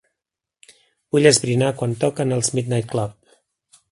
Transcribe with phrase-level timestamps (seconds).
[1.15, 3.33] Vull esbrinar quan toquen els Midnight Club.